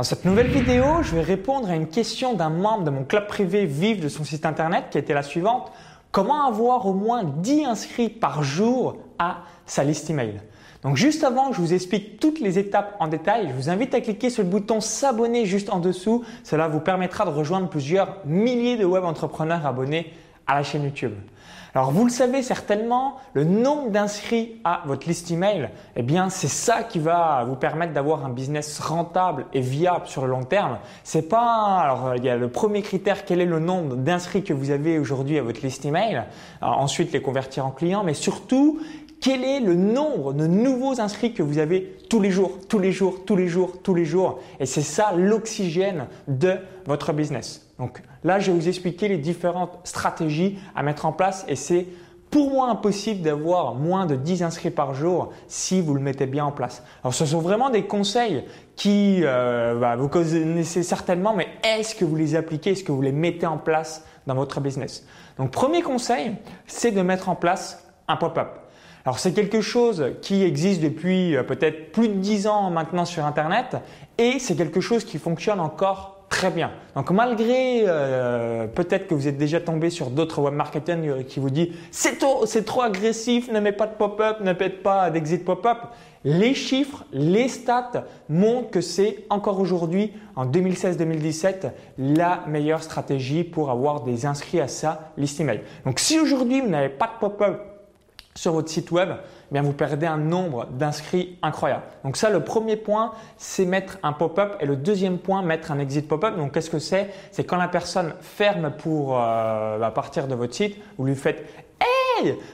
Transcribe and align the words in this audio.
Dans 0.00 0.04
cette 0.04 0.24
nouvelle 0.24 0.46
vidéo, 0.46 1.02
je 1.02 1.14
vais 1.14 1.20
répondre 1.20 1.68
à 1.68 1.76
une 1.76 1.86
question 1.86 2.32
d'un 2.32 2.48
membre 2.48 2.84
de 2.84 2.90
mon 2.90 3.04
club 3.04 3.26
privé 3.26 3.66
Vive 3.66 4.00
de 4.00 4.08
son 4.08 4.24
site 4.24 4.46
internet 4.46 4.84
qui 4.90 4.96
était 4.96 5.12
la 5.12 5.22
suivante. 5.22 5.70
Comment 6.10 6.46
avoir 6.46 6.86
au 6.86 6.94
moins 6.94 7.22
10 7.22 7.66
inscrits 7.66 8.08
par 8.08 8.42
jour 8.42 8.96
à 9.18 9.42
sa 9.66 9.84
liste 9.84 10.08
email? 10.08 10.40
Donc 10.82 10.96
juste 10.96 11.22
avant 11.22 11.50
que 11.50 11.56
je 11.56 11.60
vous 11.60 11.74
explique 11.74 12.18
toutes 12.18 12.40
les 12.40 12.58
étapes 12.58 12.96
en 12.98 13.08
détail, 13.08 13.48
je 13.50 13.52
vous 13.52 13.68
invite 13.68 13.92
à 13.92 14.00
cliquer 14.00 14.30
sur 14.30 14.42
le 14.42 14.48
bouton 14.48 14.80
s'abonner 14.80 15.44
juste 15.44 15.68
en 15.68 15.80
dessous. 15.80 16.24
Cela 16.44 16.66
vous 16.66 16.80
permettra 16.80 17.26
de 17.26 17.30
rejoindre 17.30 17.68
plusieurs 17.68 18.24
milliers 18.24 18.78
de 18.78 18.86
web 18.86 19.04
entrepreneurs 19.04 19.66
abonnés 19.66 20.14
à 20.46 20.54
la 20.54 20.62
chaîne 20.62 20.84
YouTube. 20.84 21.12
Alors 21.74 21.92
vous 21.92 22.04
le 22.04 22.10
savez 22.10 22.42
certainement, 22.42 23.16
le 23.32 23.44
nombre 23.44 23.90
d'inscrits 23.90 24.60
à 24.64 24.82
votre 24.86 25.06
liste 25.06 25.30
email, 25.30 25.70
eh 25.94 26.02
bien 26.02 26.28
c'est 26.28 26.48
ça 26.48 26.82
qui 26.82 26.98
va 26.98 27.44
vous 27.46 27.54
permettre 27.54 27.92
d'avoir 27.92 28.24
un 28.24 28.30
business 28.30 28.80
rentable 28.80 29.46
et 29.52 29.60
viable 29.60 30.06
sur 30.06 30.22
le 30.22 30.30
long 30.30 30.44
terme. 30.44 30.78
C'est 31.04 31.28
pas 31.28 31.78
alors 31.78 32.14
il 32.16 32.24
y 32.24 32.28
a 32.28 32.36
le 32.36 32.48
premier 32.48 32.82
critère 32.82 33.24
quel 33.24 33.40
est 33.40 33.46
le 33.46 33.60
nombre 33.60 33.94
d'inscrits 33.96 34.42
que 34.42 34.52
vous 34.52 34.70
avez 34.70 34.98
aujourd'hui 34.98 35.38
à 35.38 35.42
votre 35.42 35.62
liste 35.62 35.84
email, 35.84 36.24
ensuite 36.60 37.12
les 37.12 37.22
convertir 37.22 37.66
en 37.66 37.70
clients, 37.70 38.02
mais 38.04 38.14
surtout 38.14 38.80
quel 39.20 39.44
est 39.44 39.60
le 39.60 39.74
nombre 39.74 40.32
de 40.32 40.46
nouveaux 40.46 41.00
inscrits 41.00 41.34
que 41.34 41.42
vous 41.42 41.58
avez 41.58 41.98
tous 42.08 42.20
les 42.20 42.30
jours, 42.30 42.58
tous 42.68 42.78
les 42.78 42.92
jours, 42.92 43.24
tous 43.26 43.36
les 43.36 43.48
jours, 43.48 43.74
tous 43.82 43.94
les 43.94 44.04
jours? 44.04 44.40
Et 44.58 44.66
c'est 44.66 44.82
ça 44.82 45.12
l'oxygène 45.16 46.06
de 46.26 46.56
votre 46.86 47.12
business. 47.12 47.66
Donc 47.78 48.02
là, 48.24 48.38
je 48.38 48.50
vais 48.50 48.58
vous 48.58 48.68
expliquer 48.68 49.08
les 49.08 49.18
différentes 49.18 49.78
stratégies 49.84 50.58
à 50.74 50.82
mettre 50.82 51.06
en 51.06 51.12
place 51.12 51.44
et 51.48 51.56
c'est 51.56 51.86
pour 52.30 52.50
moi 52.50 52.70
impossible 52.70 53.22
d'avoir 53.22 53.74
moins 53.74 54.06
de 54.06 54.14
10 54.14 54.42
inscrits 54.42 54.70
par 54.70 54.94
jour 54.94 55.32
si 55.48 55.80
vous 55.80 55.94
le 55.94 56.00
mettez 56.00 56.26
bien 56.26 56.44
en 56.44 56.52
place. 56.52 56.82
Alors 57.02 57.12
ce 57.12 57.26
sont 57.26 57.40
vraiment 57.40 57.70
des 57.70 57.86
conseils 57.86 58.44
qui 58.76 59.20
euh, 59.24 59.78
bah, 59.78 59.96
vous 59.96 60.08
connaissez 60.08 60.82
certainement, 60.82 61.34
mais 61.34 61.48
est-ce 61.64 61.94
que 61.94 62.04
vous 62.04 62.16
les 62.16 62.36
appliquez, 62.36 62.70
est-ce 62.70 62.84
que 62.84 62.92
vous 62.92 63.02
les 63.02 63.12
mettez 63.12 63.46
en 63.46 63.58
place 63.58 64.04
dans 64.26 64.34
votre 64.34 64.60
business? 64.60 65.04
Donc 65.38 65.50
premier 65.50 65.82
conseil, 65.82 66.36
c'est 66.66 66.92
de 66.92 67.02
mettre 67.02 67.28
en 67.28 67.34
place 67.34 67.84
un 68.06 68.16
pop-up. 68.16 68.48
Alors 69.04 69.18
c'est 69.18 69.32
quelque 69.32 69.60
chose 69.60 70.12
qui 70.20 70.42
existe 70.42 70.82
depuis 70.82 71.36
euh, 71.36 71.42
peut-être 71.42 71.92
plus 71.92 72.08
de 72.08 72.14
10 72.14 72.46
ans 72.46 72.70
maintenant 72.70 73.04
sur 73.04 73.24
Internet 73.24 73.76
et 74.18 74.38
c'est 74.38 74.56
quelque 74.56 74.80
chose 74.80 75.04
qui 75.04 75.18
fonctionne 75.18 75.60
encore 75.60 76.20
très 76.28 76.50
bien. 76.50 76.70
Donc 76.94 77.10
malgré 77.10 77.82
euh, 77.86 78.66
peut-être 78.66 79.08
que 79.08 79.14
vous 79.14 79.26
êtes 79.26 79.36
déjà 79.36 79.60
tombé 79.60 79.90
sur 79.90 80.10
d'autres 80.10 80.40
web 80.40 80.54
marketers 80.54 81.26
qui 81.26 81.40
vous 81.40 81.50
disent 81.50 81.68
c'est 81.90 82.18
trop, 82.18 82.46
c'est 82.46 82.64
trop 82.64 82.82
agressif, 82.82 83.50
ne 83.50 83.58
mets 83.58 83.72
pas 83.72 83.86
de 83.86 83.94
pop-up, 83.94 84.38
ne 84.40 84.52
mets 84.52 84.68
pas 84.68 85.10
d'exit 85.10 85.44
pop-up. 85.44 85.78
Les 86.22 86.54
chiffres, 86.54 87.04
les 87.12 87.48
stats 87.48 88.04
montrent 88.28 88.70
que 88.70 88.82
c'est 88.82 89.24
encore 89.30 89.58
aujourd'hui, 89.58 90.12
en 90.36 90.44
2016-2017, 90.44 91.70
la 91.98 92.44
meilleure 92.46 92.82
stratégie 92.82 93.42
pour 93.42 93.70
avoir 93.70 94.02
des 94.02 94.26
inscrits 94.26 94.60
à 94.60 94.68
sa 94.68 95.12
liste 95.16 95.40
email. 95.40 95.62
Donc 95.86 95.98
si 95.98 96.20
aujourd'hui 96.20 96.60
vous 96.60 96.68
n'avez 96.68 96.90
pas 96.90 97.06
de 97.06 97.18
pop-up 97.18 97.69
sur 98.34 98.52
votre 98.52 98.68
site 98.68 98.90
web, 98.90 99.10
eh 99.54 99.60
vous 99.60 99.72
perdez 99.72 100.06
un 100.06 100.16
nombre 100.16 100.66
d'inscrits 100.66 101.38
incroyable. 101.42 101.82
Donc 102.04 102.16
ça, 102.16 102.30
le 102.30 102.44
premier 102.44 102.76
point, 102.76 103.12
c'est 103.36 103.64
mettre 103.64 103.98
un 104.02 104.12
pop-up 104.12 104.56
et 104.60 104.66
le 104.66 104.76
deuxième 104.76 105.18
point, 105.18 105.42
mettre 105.42 105.72
un 105.72 105.78
exit 105.78 106.06
pop-up. 106.06 106.36
Donc 106.36 106.52
qu'est-ce 106.52 106.70
que 106.70 106.78
c'est? 106.78 107.10
C'est 107.32 107.44
quand 107.44 107.56
la 107.56 107.68
personne 107.68 108.14
ferme 108.20 108.70
pour 108.70 109.18
euh, 109.18 109.78
bah, 109.78 109.90
partir 109.90 110.28
de 110.28 110.34
votre 110.34 110.54
site, 110.54 110.76
vous 110.96 111.06
lui 111.06 111.16
faites 111.16 111.44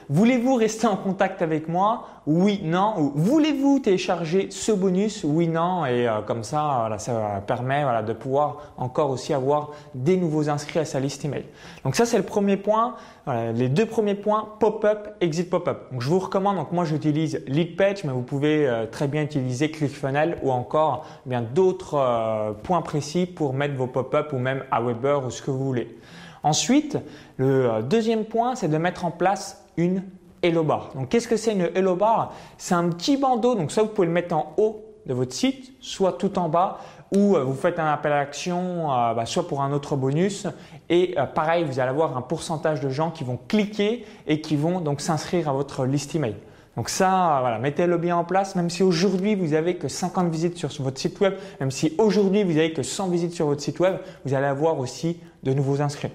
voulez-vous 0.09 0.55
rester 0.55 0.87
en 0.87 0.97
contact 0.97 1.41
avec 1.41 1.67
moi? 1.67 2.07
Oui, 2.25 2.59
non. 2.61 2.93
Ou 2.97 3.11
voulez-vous 3.15 3.79
télécharger 3.79 4.47
ce 4.51 4.73
bonus? 4.73 5.23
Oui, 5.23 5.47
non. 5.47 5.85
Et 5.85 6.07
euh, 6.07 6.21
comme 6.21 6.43
ça, 6.43 6.89
ça 6.97 7.41
permet 7.47 7.85
de 8.05 8.11
pouvoir 8.11 8.73
encore 8.77 9.11
aussi 9.11 9.33
avoir 9.33 9.71
des 9.95 10.17
nouveaux 10.17 10.49
inscrits 10.49 10.79
à 10.79 10.85
sa 10.85 10.99
liste 10.99 11.23
email. 11.23 11.45
Donc 11.85 11.95
ça, 11.95 12.05
c'est 12.05 12.17
le 12.17 12.23
premier 12.23 12.57
point. 12.57 12.95
les 13.27 13.69
deux 13.69 13.85
premiers 13.85 14.15
points, 14.15 14.47
pop-up, 14.59 15.15
exit 15.21 15.49
pop-up. 15.49 15.87
Donc 15.91 16.01
je 16.01 16.09
vous 16.09 16.19
recommande. 16.19 16.57
Donc 16.57 16.73
moi, 16.73 16.83
j'utilise 16.83 17.41
Leadpage, 17.47 18.03
mais 18.03 18.11
vous 18.11 18.23
pouvez 18.23 18.67
euh, 18.67 18.85
très 18.85 19.07
bien 19.07 19.23
utiliser 19.23 19.71
ClickFunnels 19.71 20.37
ou 20.43 20.51
encore 20.51 21.05
eh 21.25 21.29
bien 21.29 21.41
d'autres 21.41 21.95
euh, 21.95 22.51
points 22.51 22.81
précis 22.81 23.25
pour 23.25 23.53
mettre 23.53 23.75
vos 23.75 23.87
pop-up 23.87 24.33
ou 24.33 24.37
même 24.37 24.63
à 24.71 24.81
Weber 24.81 25.25
ou 25.25 25.29
ce 25.29 25.41
que 25.41 25.51
vous 25.51 25.63
voulez. 25.63 25.97
Ensuite, 26.43 26.97
le 27.37 27.81
deuxième 27.81 28.25
point, 28.25 28.55
c'est 28.55 28.67
de 28.67 28.77
mettre 28.77 29.05
en 29.05 29.11
place 29.11 29.66
une 29.77 30.03
Hello 30.41 30.63
Bar. 30.63 30.91
Donc, 30.95 31.09
qu'est-ce 31.09 31.27
que 31.27 31.37
c'est 31.37 31.53
une 31.53 31.69
Hello 31.75 31.95
Bar 31.95 32.33
C'est 32.57 32.75
un 32.75 32.89
petit 32.89 33.17
bandeau. 33.17 33.55
Donc, 33.55 33.71
ça, 33.71 33.83
vous 33.83 33.89
pouvez 33.89 34.07
le 34.07 34.13
mettre 34.13 34.35
en 34.35 34.53
haut 34.57 34.83
de 35.05 35.13
votre 35.13 35.33
site, 35.33 35.73
soit 35.79 36.13
tout 36.13 36.37
en 36.37 36.49
bas, 36.49 36.79
ou 37.15 37.35
euh, 37.35 37.43
vous 37.43 37.53
faites 37.53 37.79
un 37.79 37.87
appel 37.87 38.11
à 38.11 38.17
l'action, 38.17 38.91
euh, 38.91 39.13
bah, 39.13 39.25
soit 39.25 39.47
pour 39.47 39.61
un 39.61 39.71
autre 39.71 39.95
bonus. 39.95 40.47
Et 40.89 41.15
pareil, 41.33 41.63
vous 41.63 41.79
allez 41.79 41.89
avoir 41.89 42.17
un 42.17 42.21
pourcentage 42.21 42.81
de 42.81 42.89
gens 42.89 43.11
qui 43.11 43.23
vont 43.23 43.39
cliquer 43.47 44.05
et 44.27 44.41
qui 44.41 44.55
vont 44.55 44.81
donc 44.81 44.99
s'inscrire 45.01 45.49
à 45.49 45.53
votre 45.53 45.85
liste 45.85 46.13
email. 46.15 46.35
Donc 46.77 46.89
ça, 46.89 47.39
voilà, 47.41 47.57
mettez-le 47.57 47.97
bien 47.97 48.15
en 48.15 48.23
place. 48.23 48.55
Même 48.55 48.69
si 48.69 48.83
aujourd'hui 48.83 49.33
vous 49.33 49.55
avez 49.55 49.77
que 49.77 49.87
50 49.87 50.29
visites 50.29 50.57
sur 50.57 50.69
votre 50.83 50.99
site 50.99 51.19
web, 51.19 51.33
même 51.59 51.71
si 51.71 51.93
aujourd'hui 51.97 52.43
vous 52.43 52.51
avez 52.51 52.71
que 52.71 52.83
100 52.83 53.07
visites 53.09 53.33
sur 53.33 53.47
votre 53.47 53.61
site 53.61 53.79
web, 53.79 53.97
vous 54.25 54.35
allez 54.35 54.45
avoir 54.45 54.79
aussi 54.79 55.19
de 55.41 55.53
nouveaux 55.53 55.81
inscrits. 55.81 56.11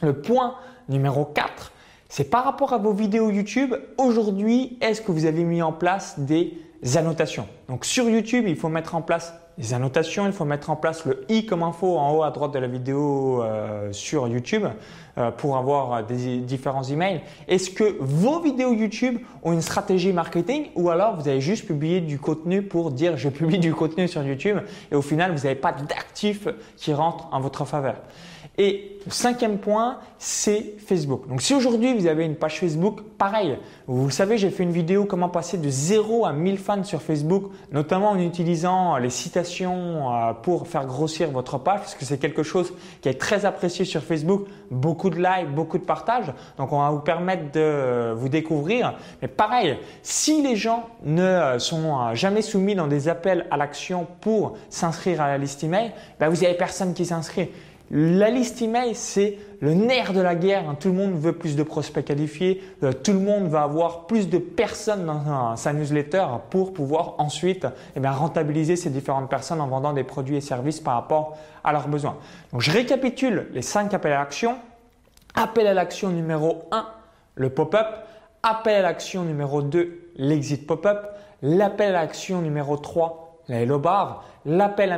Le 0.00 0.12
point 0.14 0.54
numéro 0.88 1.24
4, 1.24 1.72
c'est 2.10 2.28
par 2.28 2.44
rapport 2.44 2.72
à 2.72 2.78
vos 2.78 2.92
vidéos 2.92 3.30
YouTube. 3.30 3.74
Aujourd'hui, 3.96 4.76
est-ce 4.82 5.00
que 5.00 5.12
vous 5.12 5.24
avez 5.24 5.44
mis 5.44 5.62
en 5.62 5.72
place 5.72 6.18
des 6.18 6.52
annotations? 6.96 7.46
Donc 7.68 7.84
sur 7.84 8.10
YouTube, 8.10 8.44
il 8.48 8.56
faut 8.56 8.68
mettre 8.68 8.96
en 8.96 9.00
place 9.00 9.32
des 9.56 9.74
annotations, 9.74 10.26
il 10.26 10.32
faut 10.32 10.44
mettre 10.44 10.70
en 10.70 10.76
place 10.76 11.04
le 11.04 11.24
i 11.28 11.46
comme 11.46 11.62
info 11.62 11.98
en 11.98 12.12
haut 12.12 12.22
à 12.24 12.30
droite 12.30 12.52
de 12.52 12.58
la 12.58 12.66
vidéo 12.66 13.42
euh, 13.42 13.92
sur 13.92 14.26
YouTube 14.26 14.64
euh, 15.18 15.30
pour 15.30 15.56
avoir 15.56 16.04
des 16.04 16.38
différents 16.38 16.82
emails. 16.82 17.20
Est-ce 17.46 17.70
que 17.70 17.96
vos 18.00 18.40
vidéos 18.40 18.72
YouTube 18.72 19.18
ont 19.44 19.52
une 19.52 19.62
stratégie 19.62 20.12
marketing 20.12 20.66
ou 20.74 20.90
alors 20.90 21.16
vous 21.16 21.28
avez 21.28 21.40
juste 21.40 21.66
publié 21.66 22.00
du 22.00 22.18
contenu 22.18 22.62
pour 22.62 22.90
dire 22.90 23.16
je 23.18 23.28
publie 23.28 23.58
du 23.58 23.72
contenu 23.72 24.08
sur 24.08 24.22
YouTube 24.24 24.58
et 24.90 24.96
au 24.96 25.02
final 25.02 25.30
vous 25.30 25.44
n'avez 25.44 25.54
pas 25.54 25.72
d'actifs 25.72 26.48
qui 26.76 26.92
rentrent 26.92 27.28
en 27.30 27.40
votre 27.40 27.64
faveur? 27.64 27.96
Et 28.62 28.98
le 29.06 29.10
cinquième 29.10 29.56
point, 29.56 29.96
c'est 30.18 30.74
Facebook. 30.86 31.26
Donc 31.26 31.40
si 31.40 31.54
aujourd'hui 31.54 31.94
vous 31.94 32.06
avez 32.06 32.26
une 32.26 32.34
page 32.34 32.60
Facebook, 32.60 33.00
pareil, 33.16 33.56
vous 33.86 34.04
le 34.04 34.10
savez, 34.10 34.36
j'ai 34.36 34.50
fait 34.50 34.64
une 34.64 34.70
vidéo 34.70 35.06
comment 35.06 35.30
passer 35.30 35.56
de 35.56 35.70
0 35.70 36.26
à 36.26 36.34
1000 36.34 36.58
fans 36.58 36.84
sur 36.84 37.00
Facebook, 37.00 37.44
notamment 37.72 38.10
en 38.10 38.18
utilisant 38.18 38.98
les 38.98 39.08
citations 39.08 40.12
euh, 40.12 40.34
pour 40.34 40.68
faire 40.68 40.84
grossir 40.84 41.30
votre 41.30 41.56
page, 41.56 41.78
parce 41.78 41.94
que 41.94 42.04
c'est 42.04 42.18
quelque 42.18 42.42
chose 42.42 42.74
qui 43.00 43.08
est 43.08 43.18
très 43.18 43.46
apprécié 43.46 43.86
sur 43.86 44.02
Facebook, 44.02 44.46
beaucoup 44.70 45.08
de 45.08 45.16
likes, 45.16 45.54
beaucoup 45.54 45.78
de 45.78 45.84
partages. 45.84 46.30
Donc 46.58 46.70
on 46.74 46.80
va 46.80 46.90
vous 46.90 47.00
permettre 47.00 47.52
de 47.52 48.12
vous 48.12 48.28
découvrir. 48.28 48.92
Mais 49.22 49.28
pareil, 49.28 49.78
si 50.02 50.42
les 50.42 50.56
gens 50.56 50.86
ne 51.02 51.56
sont 51.56 51.98
euh, 51.98 52.14
jamais 52.14 52.42
soumis 52.42 52.74
dans 52.74 52.88
des 52.88 53.08
appels 53.08 53.46
à 53.50 53.56
l'action 53.56 54.06
pour 54.20 54.58
s'inscrire 54.68 55.22
à 55.22 55.28
la 55.28 55.38
liste 55.38 55.64
email, 55.64 55.92
ben 56.18 56.28
vous 56.28 56.42
n'avez 56.42 56.58
personne 56.58 56.92
qui 56.92 57.06
s'inscrit. 57.06 57.48
La 57.92 58.30
liste 58.30 58.62
email, 58.62 58.94
c'est 58.94 59.36
le 59.58 59.74
nerf 59.74 60.12
de 60.12 60.20
la 60.20 60.36
guerre. 60.36 60.68
Hein. 60.68 60.76
Tout 60.78 60.88
le 60.88 60.94
monde 60.94 61.14
veut 61.18 61.32
plus 61.32 61.56
de 61.56 61.64
prospects 61.64 62.04
qualifiés. 62.04 62.62
Euh, 62.84 62.92
tout 62.92 63.12
le 63.12 63.18
monde 63.18 63.48
va 63.48 63.62
avoir 63.62 64.06
plus 64.06 64.28
de 64.28 64.38
personnes 64.38 65.06
dans 65.06 65.56
sa 65.56 65.72
newsletter 65.72 66.24
pour 66.50 66.72
pouvoir 66.72 67.16
ensuite 67.18 67.66
eh 67.96 68.06
rentabiliser 68.06 68.76
ces 68.76 68.90
différentes 68.90 69.28
personnes 69.28 69.60
en 69.60 69.66
vendant 69.66 69.92
des 69.92 70.04
produits 70.04 70.36
et 70.36 70.40
services 70.40 70.78
par 70.78 70.94
rapport 70.94 71.36
à 71.64 71.72
leurs 71.72 71.88
besoins. 71.88 72.16
Donc, 72.52 72.60
je 72.60 72.70
récapitule 72.70 73.48
les 73.52 73.62
cinq 73.62 73.92
appels 73.92 74.12
à 74.12 74.20
l'action. 74.20 74.56
Appel 75.34 75.66
à 75.66 75.74
l'action 75.74 76.10
numéro 76.10 76.62
1, 76.70 76.86
le 77.34 77.50
pop-up. 77.50 77.88
Appel 78.44 78.76
à 78.76 78.82
l'action 78.82 79.24
numéro 79.24 79.62
2, 79.62 80.12
l'exit 80.14 80.64
pop-up. 80.64 81.08
L'appel 81.42 81.96
à 81.96 82.02
l'action 82.02 82.40
numéro 82.40 82.76
3, 82.76 83.42
la 83.48 83.62
hello 83.62 83.80
bar. 83.80 84.24
L'appel 84.46 84.92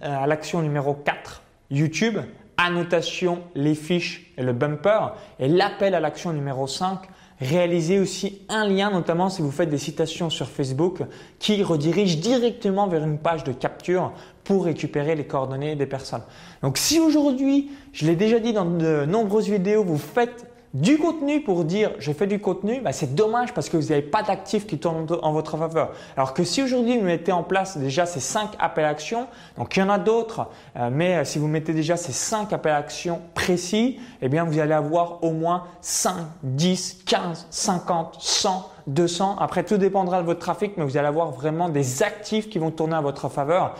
à 0.00 0.26
l'action 0.28 0.62
numéro 0.62 0.94
4, 0.94 1.42
YouTube, 1.70 2.18
annotation, 2.56 3.40
les 3.54 3.74
fiches 3.74 4.32
et 4.36 4.42
le 4.42 4.52
bumper. 4.52 5.14
Et 5.38 5.48
l'appel 5.48 5.94
à 5.94 6.00
l'action 6.00 6.32
numéro 6.32 6.66
5, 6.66 7.00
réaliser 7.40 7.98
aussi 7.98 8.42
un 8.48 8.68
lien, 8.68 8.90
notamment 8.90 9.30
si 9.30 9.40
vous 9.40 9.50
faites 9.50 9.70
des 9.70 9.78
citations 9.78 10.28
sur 10.28 10.48
Facebook, 10.48 10.98
qui 11.38 11.62
redirige 11.62 12.18
directement 12.18 12.86
vers 12.86 13.04
une 13.04 13.18
page 13.18 13.44
de 13.44 13.52
capture 13.52 14.12
pour 14.44 14.64
récupérer 14.64 15.14
les 15.14 15.26
coordonnées 15.26 15.76
des 15.76 15.86
personnes. 15.86 16.22
Donc 16.62 16.76
si 16.76 17.00
aujourd'hui, 17.00 17.70
je 17.92 18.06
l'ai 18.06 18.16
déjà 18.16 18.38
dit 18.40 18.52
dans 18.52 18.66
de 18.66 19.06
nombreuses 19.06 19.48
vidéos, 19.48 19.84
vous 19.84 19.98
faites 19.98 20.49
du 20.72 20.98
contenu 20.98 21.40
pour 21.40 21.64
dire 21.64 21.90
je 21.98 22.12
fais 22.12 22.26
du 22.26 22.38
contenu, 22.38 22.80
bah, 22.80 22.92
c'est 22.92 23.14
dommage 23.14 23.52
parce 23.54 23.68
que 23.68 23.76
vous 23.76 23.88
n'avez 23.88 24.02
pas 24.02 24.22
d'actifs 24.22 24.66
qui 24.66 24.78
tournent 24.78 25.06
en 25.22 25.32
votre 25.32 25.56
faveur. 25.56 25.90
Alors 26.16 26.32
que 26.32 26.44
si 26.44 26.62
aujourd'hui 26.62 26.96
vous 26.96 27.04
mettez 27.04 27.32
en 27.32 27.42
place 27.42 27.76
déjà 27.76 28.06
ces 28.06 28.20
5 28.20 28.50
appels 28.58 28.84
à 28.84 28.88
action, 28.88 29.26
donc 29.58 29.76
il 29.76 29.80
y 29.80 29.82
en 29.82 29.88
a 29.88 29.98
d'autres, 29.98 30.46
euh, 30.76 30.90
mais 30.92 31.16
euh, 31.16 31.24
si 31.24 31.38
vous 31.38 31.48
mettez 31.48 31.72
déjà 31.72 31.96
ces 31.96 32.12
5 32.12 32.52
appels 32.52 32.72
à 32.72 32.76
action 32.76 33.20
précis, 33.34 33.98
eh 34.22 34.28
bien 34.28 34.44
vous 34.44 34.58
allez 34.60 34.74
avoir 34.74 35.24
au 35.24 35.32
moins 35.32 35.64
5, 35.80 36.14
10, 36.44 37.02
15, 37.04 37.48
50, 37.50 38.16
100, 38.20 38.70
200. 38.86 39.36
Après 39.40 39.64
tout 39.64 39.76
dépendra 39.76 40.20
de 40.20 40.26
votre 40.26 40.40
trafic, 40.40 40.76
mais 40.76 40.84
vous 40.84 40.96
allez 40.96 41.08
avoir 41.08 41.32
vraiment 41.32 41.68
des 41.68 42.04
actifs 42.04 42.48
qui 42.48 42.58
vont 42.58 42.70
tourner 42.70 42.94
à 42.94 43.00
votre 43.00 43.28
faveur. 43.28 43.74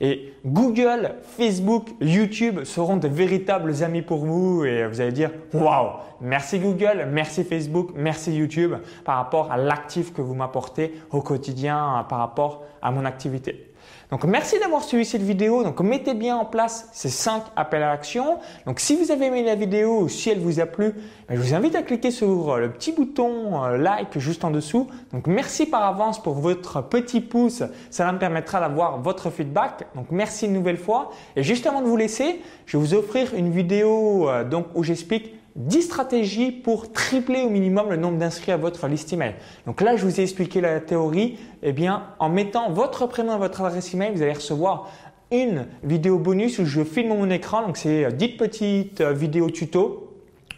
Et 0.00 0.34
Google, 0.44 1.14
Facebook, 1.22 1.88
YouTube 2.00 2.64
seront 2.64 2.96
de 2.96 3.08
véritables 3.08 3.82
amis 3.82 4.02
pour 4.02 4.24
vous 4.24 4.64
et 4.64 4.86
vous 4.86 5.00
allez 5.00 5.12
dire 5.12 5.30
waouh, 5.54 5.92
merci 6.20 6.58
Google, 6.58 7.08
merci 7.10 7.44
Facebook, 7.44 7.90
merci 7.94 8.34
YouTube 8.34 8.74
par 9.04 9.16
rapport 9.16 9.50
à 9.50 9.56
l'actif 9.56 10.12
que 10.12 10.20
vous 10.20 10.34
m'apportez 10.34 10.94
au 11.10 11.22
quotidien 11.22 12.04
par 12.08 12.18
rapport 12.18 12.64
à 12.82 12.90
mon 12.90 13.04
activité. 13.04 13.72
Donc 14.10 14.24
merci 14.24 14.58
d'avoir 14.60 14.84
suivi 14.84 15.04
cette 15.04 15.22
vidéo. 15.22 15.64
Donc 15.64 15.80
mettez 15.80 16.14
bien 16.14 16.36
en 16.36 16.44
place 16.44 16.88
ces 16.92 17.08
5 17.08 17.42
appels 17.56 17.82
à 17.82 17.90
l'action. 17.90 18.38
Donc 18.66 18.80
si 18.80 18.96
vous 18.96 19.10
avez 19.10 19.26
aimé 19.26 19.42
la 19.42 19.54
vidéo 19.54 20.00
ou 20.02 20.08
si 20.08 20.30
elle 20.30 20.38
vous 20.38 20.60
a 20.60 20.66
plu, 20.66 20.92
ben, 21.28 21.36
je 21.36 21.40
vous 21.40 21.54
invite 21.54 21.74
à 21.74 21.82
cliquer 21.82 22.10
sur 22.10 22.52
euh, 22.52 22.58
le 22.58 22.70
petit 22.70 22.92
bouton 22.92 23.64
euh, 23.64 23.76
like 23.76 24.18
juste 24.18 24.44
en 24.44 24.50
dessous. 24.50 24.86
Donc 25.12 25.26
merci 25.26 25.66
par 25.66 25.84
avance 25.84 26.22
pour 26.22 26.34
votre 26.34 26.82
petit 26.82 27.20
pouce. 27.20 27.62
Ça 27.90 28.10
me 28.12 28.18
permettra 28.18 28.60
d'avoir 28.60 29.00
votre 29.00 29.30
feedback. 29.30 29.86
Donc 29.94 30.06
merci 30.10 30.46
une 30.46 30.52
nouvelle 30.52 30.78
fois. 30.78 31.10
Et 31.34 31.42
juste 31.42 31.66
avant 31.66 31.82
de 31.82 31.86
vous 31.86 31.96
laisser, 31.96 32.40
je 32.66 32.76
vais 32.76 32.82
vous 32.82 32.94
offrir 32.94 33.34
une 33.34 33.50
vidéo 33.50 34.28
euh, 34.28 34.44
donc 34.44 34.66
où 34.74 34.82
j'explique 34.82 35.34
10 35.56 35.82
stratégies 35.82 36.52
pour 36.52 36.92
tripler 36.92 37.42
au 37.42 37.50
minimum 37.50 37.90
le 37.90 37.96
nombre 37.96 38.18
d'inscrits 38.18 38.52
à 38.52 38.56
votre 38.56 38.86
liste 38.88 39.12
email. 39.12 39.34
Donc 39.66 39.80
là, 39.80 39.96
je 39.96 40.04
vous 40.04 40.20
ai 40.20 40.22
expliqué 40.22 40.60
la 40.60 40.80
théorie. 40.80 41.38
Eh 41.62 41.72
bien, 41.72 42.04
en 42.18 42.28
mettant 42.28 42.70
votre 42.70 43.06
prénom 43.06 43.36
et 43.36 43.38
votre 43.38 43.62
adresse 43.62 43.92
email, 43.94 44.12
vous 44.14 44.22
allez 44.22 44.34
recevoir 44.34 44.90
une 45.32 45.66
vidéo 45.82 46.18
bonus 46.18 46.58
où 46.58 46.64
je 46.64 46.84
filme 46.84 47.08
mon 47.08 47.30
écran. 47.30 47.66
Donc, 47.66 47.76
c'est 47.76 48.12
10 48.12 48.28
petites 48.36 49.00
euh, 49.00 49.12
vidéos 49.12 49.50
tuto 49.50 50.06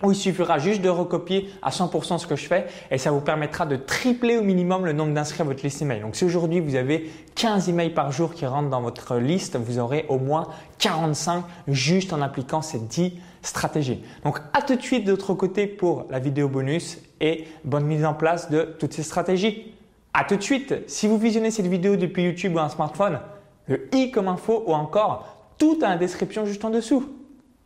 où 0.03 0.12
il 0.12 0.17
suffira 0.17 0.59
juste 0.59 0.81
de 0.81 0.89
recopier 0.89 1.51
à 1.62 1.71
100% 1.71 2.19
ce 2.19 2.27
que 2.27 2.37
je 2.37 2.47
fais 2.47 2.67
et 2.91 2.99
ça 2.99 3.11
vous 3.11 3.21
permettra 3.21 3.67
de 3.67 3.77
tripler 3.77 4.37
au 4.37 4.43
minimum 4.43 4.85
le 4.85 4.93
nombre 4.93 5.12
d'inscrits 5.12 5.43
à 5.43 5.44
votre 5.44 5.62
liste 5.62 5.83
email. 5.83 6.01
Donc 6.01 6.17
si 6.17 6.25
aujourd'hui 6.25 6.61
vous 6.61 6.77
avez 6.77 7.11
15 7.35 7.69
emails 7.69 7.91
par 7.91 8.12
jour 8.12 8.33
qui 8.35 8.47
rentrent 8.47 8.71
dans 8.71 8.81
votre 8.81 9.17
liste, 9.17 9.56
vous 9.56 9.79
aurez 9.79 10.06
au 10.09 10.19
moins 10.19 10.49
45 10.79 11.44
juste 11.67 12.12
en 12.12 12.23
appliquant 12.23 12.62
ces 12.62 12.79
10 12.79 13.15
stratégies. 13.43 14.02
Donc 14.25 14.40
à 14.52 14.62
tout 14.62 14.76
de 14.76 14.82
suite 14.82 15.05
de 15.05 15.11
l'autre 15.12 15.35
côté 15.35 15.67
pour 15.67 16.06
la 16.11 16.19
vidéo 16.19 16.49
bonus 16.49 16.99
et 17.20 17.46
bonne 17.64 17.85
mise 17.85 18.05
en 18.05 18.14
place 18.14 18.50
de 18.50 18.75
toutes 18.79 18.93
ces 18.93 19.02
stratégies. 19.02 19.75
À 20.14 20.25
tout 20.25 20.37
de 20.37 20.43
suite. 20.43 20.75
Si 20.88 21.06
vous 21.06 21.19
visionnez 21.19 21.50
cette 21.50 21.67
vidéo 21.67 21.96
depuis 21.96 22.25
YouTube 22.25 22.56
ou 22.56 22.58
un 22.58 22.69
smartphone, 22.69 23.20
le 23.67 23.88
i 23.94 24.11
comme 24.11 24.29
info 24.29 24.64
ou 24.67 24.75
encore 24.75 25.52
tout 25.58 25.76
dans 25.76 25.88
la 25.88 25.96
description 25.96 26.46
juste 26.46 26.64
en 26.64 26.70
dessous. 26.70 27.08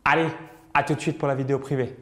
Allez, 0.03 0.27
à 0.73 0.83
tout 0.83 0.95
de 0.95 0.99
suite 0.99 1.17
pour 1.17 1.27
la 1.27 1.35
vidéo 1.35 1.59
privée. 1.59 1.95